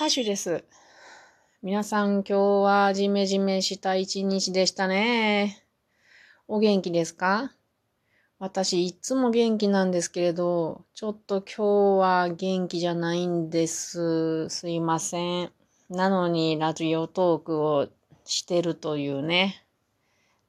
[0.00, 0.64] ハッシュです。
[1.62, 5.62] 皆さん今日はジメジメした一日でしたね。
[6.48, 7.52] お元気ですか？
[8.38, 14.48] 私いつも元気なんですけれど、ちょっと今日は元気じゃないんです。
[14.48, 15.52] すいません。
[15.90, 17.86] なのにラジオトークを
[18.24, 19.66] してるというね。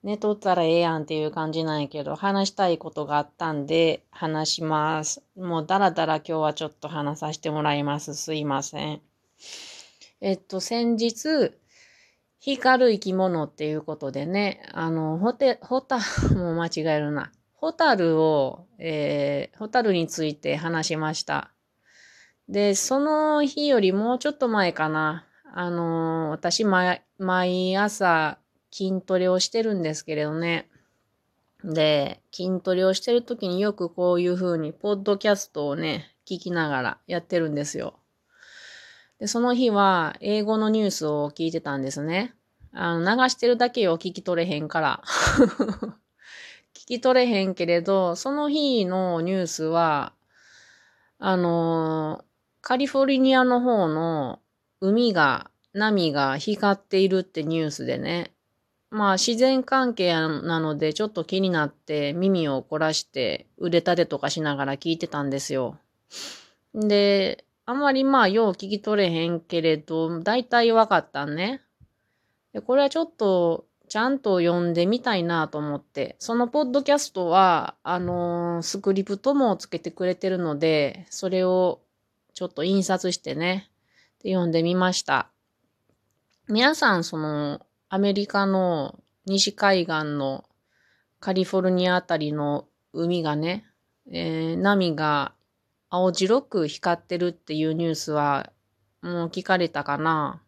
[0.02, 5.22] 寝とったらええやんっていう感じなんやけど、話したいことがあったんで話します。
[5.36, 8.16] もうだらだら今日はちょっと話させてもらいます。
[8.16, 9.02] すいません。
[10.22, 11.54] えっと、先日、
[12.40, 16.00] 光る生き物っていうことでね、あの、ホテ、ホタ、
[16.36, 17.32] もう間違えるな。
[17.54, 21.52] ホタルを、えー、ホタルについて話しました。
[22.50, 25.28] で、その日よりもうちょっと前かな。
[25.54, 28.40] あの、私、毎、毎朝
[28.72, 30.68] 筋トレをしてるんですけれどね。
[31.64, 38.01] で、筋トレをしてる時によくこういう風に、ポッドキャストをね、聞きながらやってるんですよ。
[39.22, 42.34] で、その日は英語のニュースを聞いてたんですね。
[42.74, 45.04] あの、流してるだけを聞き取れへんから。
[46.74, 50.14] 聞き取れへんけれど、その日のニュースは、
[51.20, 52.26] あの、
[52.62, 54.40] カリフォルニアの方の
[54.80, 58.34] 海が、波が光っているってニュースでね。
[58.90, 65.78] まあ自然関係なのでちょっと気になって耳を凝らして腕立てとかしながら聞いてたんですよ。
[66.74, 71.62] で、あんまりまあよう聞き取れへんけれど、だいたいわかったね。
[72.54, 81.82] で、これはちょっとちゃんと読んでみたいなと思って、そのポッドキャストは、あのースクリプトもつけてくれてるので、それを
[82.34, 83.70] ちょっと印刷してね、
[84.24, 85.30] で読んでみました。
[86.48, 87.60] 皆さん、その、
[87.90, 90.46] アメリカの西海岸の
[91.20, 93.66] カリフォルニアあたりの海がね、
[94.10, 95.34] えー波が
[95.94, 98.50] 青白く光ってるっていうニュースは
[99.02, 100.42] もう聞かれたかな。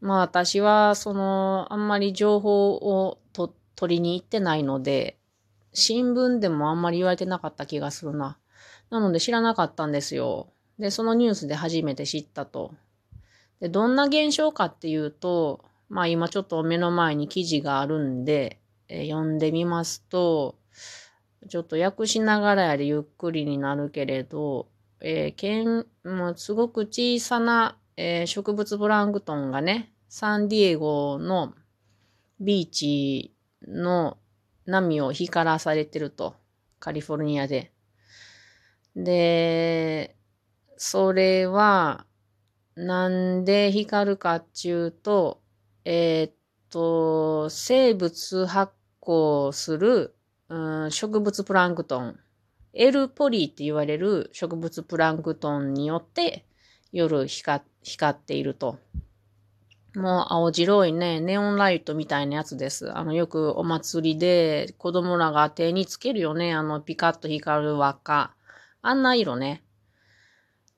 [0.00, 5.18] まあ私はそのあんまり情報をと取りに行ってないので、
[5.72, 8.38] 新聞でもあんまり言われてなかった気がするな。
[8.90, 10.46] なので知らなかったんですよ。
[10.78, 12.74] で、そのニュースで初めて知ったと。
[13.58, 20.54] で、どんな現象かっていうと、まあ今ちょっと目の前に記事があるんで、え読んでみますと、
[21.48, 24.68] ちょっと訳しながらやでゆっくりになるけれど、
[25.00, 31.54] えーけんもうすごく小さな、えー植物プランクトンがね、サンディエゴの
[32.40, 33.34] ビーチ
[33.66, 34.18] の
[34.66, 36.36] 波を光らされてると。
[36.84, 37.72] カリフォルニアで。
[38.94, 40.16] で、
[40.76, 42.04] それは、
[42.76, 45.40] なんで光るかっちゅうと、
[45.86, 46.32] えーっ
[46.68, 50.14] と、生物発光する、
[50.48, 52.18] うん植物プランクトン、
[52.72, 56.44] エルポリーって言われる植物プランクトンによって
[56.92, 58.78] 夜光光っていると。
[59.94, 62.90] もう青白いね、ネオンライトみたいなやつです。
[62.96, 66.52] あの、よくお祭りで子供らが手につけるよね。
[66.52, 68.34] あの、ピカッと光る輪っか。
[68.82, 69.62] あんな色ね。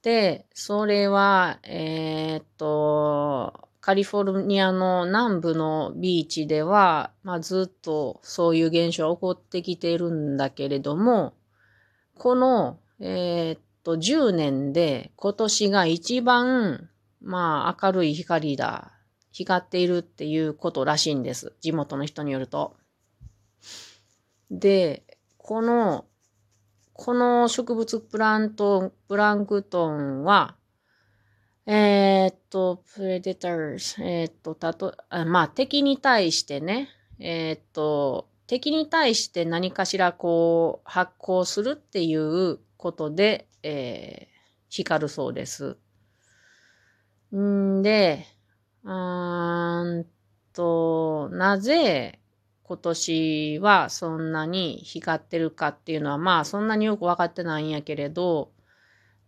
[0.03, 11.35] で、それは、えーっと、カリフォルニアの南部のビーチでは、まあ、ずっとそういう現象が起こってきているんだけれども、
[12.19, 16.91] この、えーっと、10年で今年が一番、
[17.23, 18.91] まあ、明るい光だ、
[19.31, 21.55] 光っているっていうことらしいんです。
[21.61, 22.77] 地元の人によると。
[24.51, 25.05] で、
[25.39, 26.07] この、
[26.93, 30.56] この植物プラント、プランクトンは、
[31.67, 36.89] えーっと、プレデターズ、えーっと、たと、あまあ、敵に対してね、
[37.19, 44.37] えーっと、敵に対して何かしらこう、発光するっていうことで、えー
[44.69, 45.77] 光るそうです。
[47.35, 48.27] んで、
[48.85, 50.07] うーん
[50.53, 52.19] と、なぜ
[52.63, 58.51] 今年はそんなに光ってるかっていうのは、まあそんなによくわかってないんやけれど、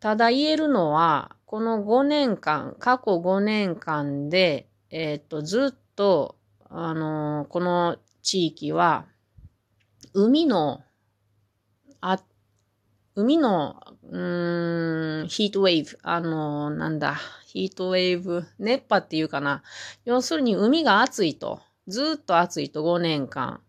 [0.00, 6.37] ただ言えるのは、この5年間、過去5年間で、えっ、と、ずっと、
[6.71, 9.06] あのこの地域は、
[10.12, 10.83] 海の、
[12.00, 12.21] あ、
[13.15, 17.17] 海の、うーん、ヒートウェーブ、あのなんだ、
[17.47, 19.62] ヒートウェーブ、熱波っていうかな。
[20.05, 21.61] 要するに海が暑いと。
[21.89, 23.61] ずっと暑いと5年間。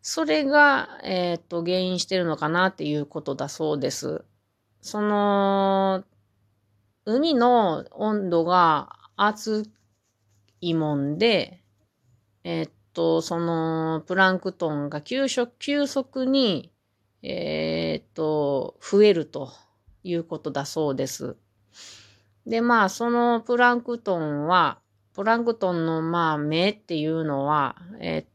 [0.00, 4.24] それが、えっ、と、原因してるのかなっていうことだそうです。
[4.84, 6.04] その、
[7.06, 9.70] 海の温度が暑
[10.60, 11.62] いもんで、
[12.44, 16.70] えっと、その、プランクトンが急速、急速に、
[17.22, 19.54] えっと、増えると
[20.02, 21.38] いうことだそうです。
[22.46, 24.80] で、まあ、そのプランクトンは、
[25.14, 28.33] プランクトンの、まあ、目っていうのは、えー、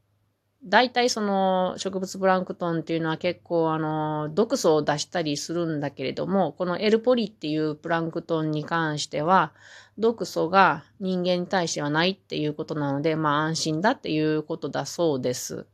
[0.62, 9.52] 大体その植物プランクトンっていうのは結構あの毒素を出したりするんだけれども、このエルポリっていうプランクトンに関しては
[9.96, 15.66] 毒素が人間に対してはないっていうことなので、まあ安心だっていうことだそうです。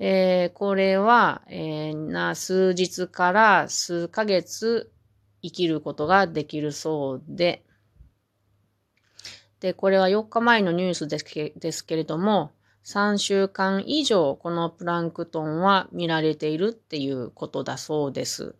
[0.00, 4.90] えー、これは、えー、な数日から数ヶ月
[5.40, 7.64] 生きることができるそうで、
[9.60, 12.50] で、これは4日前のニュースですけですけれども、
[12.84, 18.54] 3週間以上このプランクトンは見られているっていうことだそうです。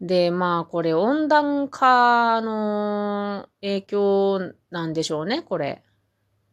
[0.00, 5.82] で、まあこれ温暖化の影響なんでしょうね、これ。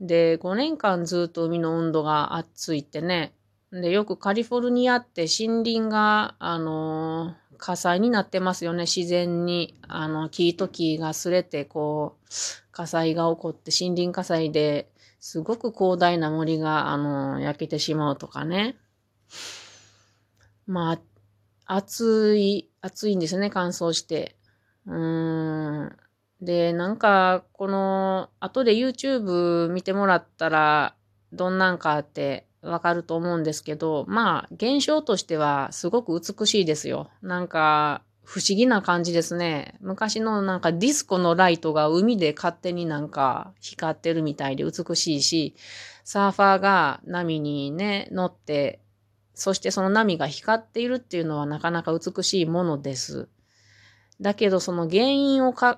[0.01, 3.33] で、5年間ずっと海の温度が暑いってね。
[3.71, 8.83] で、よくカリフォルニアって森林が、あの火災になってますよね。
[8.83, 12.27] 自然に、あの、木と木が擦れて、こう、
[12.71, 14.89] 火災が起こって森林火災で
[15.27, 18.75] すごく広大な森が、あの、焼けてしまうとかね。
[20.67, 20.99] まあ、
[21.65, 24.35] 暑い、暑いんですね、乾燥して。
[24.85, 25.97] うーん。
[26.41, 30.95] で、なんか、この、後で YouTube 見てもらったら、
[31.33, 37.09] どんなんかってわかると思うんですけど、まあ、現象としてはすごく美しいですよ。
[37.23, 39.75] なんか、不思議な感じですね。
[39.81, 45.55] 昔のなんかディスコのライトが海で勝手になんか光ってるみたいで美しいし、
[46.03, 48.79] サーファーが波にね、乗って、
[49.35, 53.27] そしてその波が光っているっていうのはなかなか美しいものです。
[54.19, 55.77] だけどその原因を考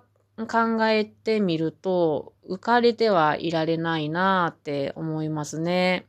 [0.88, 6.08] えてみると、浮かれてはいられないなって思いますね。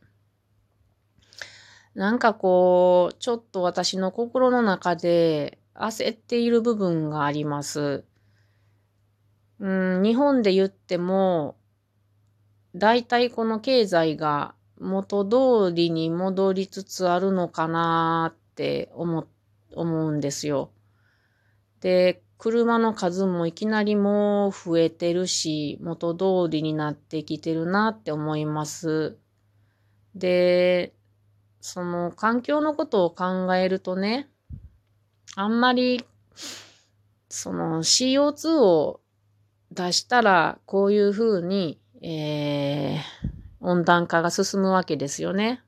[1.94, 8.04] なんかこう、ちょっと私の心の中で、焦っている部分があります。
[9.60, 11.56] うん、日本で言っても、
[12.74, 19.26] 大体この経済が元通りに戻りつつあるのかなって思、
[19.74, 20.70] 思うんですよ。
[21.80, 29.18] で、車の数もいきなりもう増えてるし、元通りになってきてるなって思います。
[30.14, 30.94] で、
[31.60, 34.30] その環境のことを考えるとね、
[35.40, 36.04] あんまり、
[37.28, 39.00] その CO2 を
[39.70, 43.00] 出したら、こういうふうに、えー、
[43.60, 45.62] 温暖化が進むわけですよね。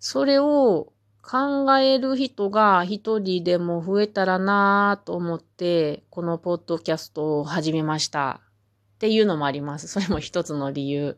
[0.00, 0.92] それを
[1.22, 8.40] 考える人が一人でも増えたらなぁと思って、このポッドキャストを始めました。
[8.96, 9.86] っていうのもあります。
[9.86, 11.16] それも一つの理由。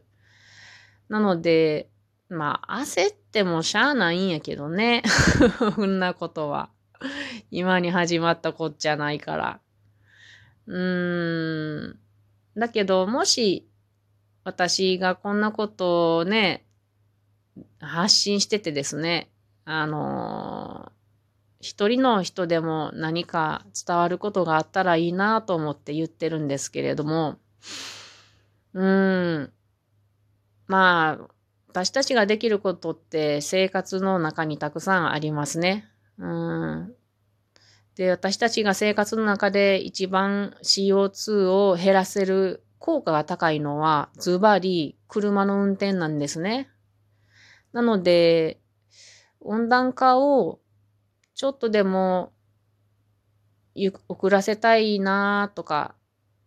[1.09, 1.89] なので、
[2.29, 5.03] まあ、焦ってもしゃあないんやけどね。
[5.75, 6.69] そんなことは。
[7.51, 9.61] 今に始まったこっちゃないから。
[10.67, 11.99] うーん。
[12.57, 13.69] だけど、もし、
[14.45, 16.67] 私がこんなことをね、
[17.81, 19.31] 発信しててですね、
[19.65, 20.93] あのー、
[21.61, 27.39] 一人の人でも何か伝わることがあったらいいなと思って言ってるんですけれども、
[28.75, 29.53] うん。
[30.67, 31.29] まあ、
[31.69, 35.89] 私たちができることって生活の中にたくさんありますね。
[36.23, 36.95] うん。
[37.97, 46.71] で、私たちが生活の中で一番 CO2 を減らせる効果が高いのは、ズバリ車の運転なんですね。
[47.73, 48.61] なので、
[49.41, 50.61] 温暖化を
[51.35, 52.33] ちょっとでも
[54.09, 55.97] 遅らせたいなとか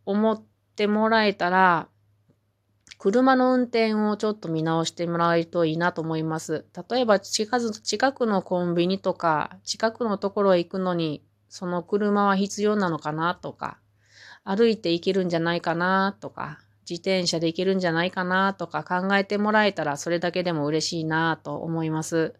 [0.05, 0.43] 思っ
[0.75, 1.89] てもらえたら、
[2.97, 6.65] 車の運転をちょっと見直してもらえるといいなと思います。
[6.89, 13.79] 例えば近くのコンビニとか、近くのところへ行くのにその車は必要なのかなとか、
[14.43, 22.35] 歩いて行けるんじゃないかなとか、自転車で行けるんじゃないかなとか考えてもらえたらそれだけでも嬉しいなと思います。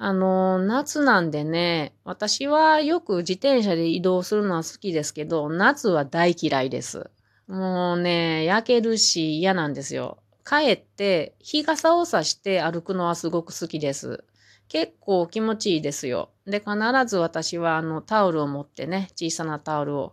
[0.00, 7.10] あの、夏なんでね、私はよく自転車で移動するのは好きですけど、夏は大嫌いです。
[7.48, 10.18] もうね、焼けるし嫌なんですよ。
[10.46, 14.22] 帰って日傘を差して歩くのはすごく好きです。
[14.68, 16.30] 結構気持ちいいですよ。
[16.46, 16.76] で、必
[17.06, 20.12] ず私はあのタオルを持ってね、小さなタオルを、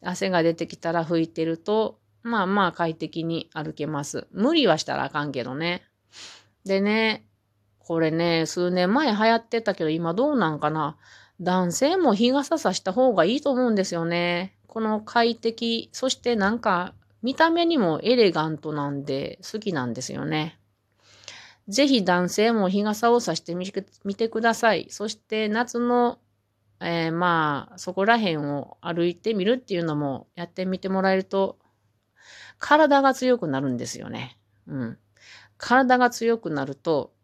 [0.00, 4.28] 汗が出てきたら拭いてると、まあまあ快適に歩けます。
[4.30, 5.82] 無理はしたらあかんけどね。
[6.64, 7.26] でね、
[7.80, 10.96] これね、数年前流行ってたけど今どうなんかな。
[11.40, 14.55] 男性も日傘さした方がいいと思うんですよね。
[14.76, 16.92] この快適、そしてなんか
[17.22, 20.60] 見た目にもエレガントなんで好きなんですよね。
[21.66, 23.64] ぜひ男性も日傘をさしてみ
[24.14, 24.88] てください。
[24.90, 26.18] そして夏の
[26.78, 31.58] えー、まあ、そこら辺を歩いてみるっていうのもやってみてもらえると、
[32.58, 34.38] 体が強くなるんですよね。
[34.66, 34.98] うん。
[35.56, 37.14] 体が強くなると、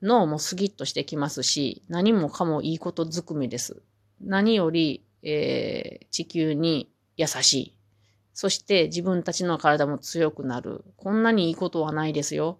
[0.00, 3.82] 脳もスギッとしてきますし、何もかもいいことずくめです。
[4.22, 7.76] 何より、えー、地球に優しい。
[8.32, 10.84] そして自分たちの体も強くなる。
[10.96, 12.58] こんなにいいことはないですよ。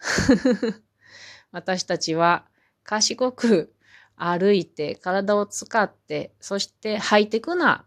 [1.52, 2.46] 私たちは
[2.84, 3.74] 賢く
[4.16, 7.84] 歩いて体を使って、そしてハイテクな、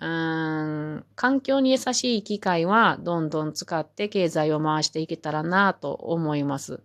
[0.00, 6.82] うーん、環境に優しい機械はどんどん使って経済を回していけたらなと思います。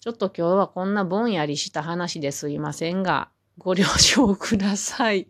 [0.00, 5.26] ちょっと今日はこんなぼんやりした話ですいませんが、ご了承ください。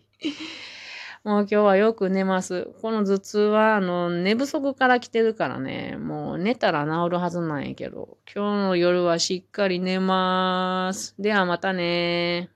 [1.25, 2.67] もう今日はよく寝ます。
[2.83, 11.15] この頭痛は、あの、寝不足から来てるからね、もう寝たら治るはずなんやけど、今日の夜はしっかり寝ます。
[11.19, 12.54] ではまたね